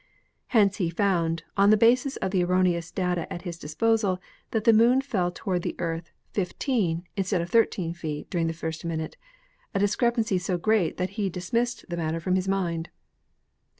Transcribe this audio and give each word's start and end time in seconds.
Hence 0.47 0.77
he 0.77 0.89
found, 0.89 1.43
on 1.55 1.69
the 1.69 1.77
basis 1.77 2.17
of 2.17 2.31
the 2.31 2.43
erroneous 2.43 2.89
data 2.91 3.31
at 3.31 3.43
his 3.43 3.59
disposal, 3.59 4.19
that 4.49 4.63
the 4.63 4.73
Moon 4.73 4.99
fell 4.99 5.29
to 5.29 5.45
ward 5.45 5.61
the 5.61 5.75
Earth 5.77 6.11
fifteen 6.31 7.03
instead 7.15 7.39
of 7.39 7.51
thirteen 7.51 7.93
feet 7.93 8.27
during 8.31 8.47
the 8.47 8.51
first 8.53 8.83
minute, 8.83 9.15
a 9.75 9.79
discrepancy 9.79 10.39
so 10.39 10.57
great 10.57 10.97
that 10.97 11.11
he 11.21 11.29
dismissed 11.29 11.85
the 11.87 11.97
matter 11.97 12.19
from 12.19 12.33
his 12.33 12.47
mind. 12.47 12.89